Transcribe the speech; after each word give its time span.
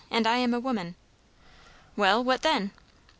"And 0.09 0.25
I 0.25 0.37
am 0.37 0.51
a 0.51 0.59
woman." 0.59 0.95
"Well, 1.95 2.23
what 2.23 2.41
then?" 2.41 2.71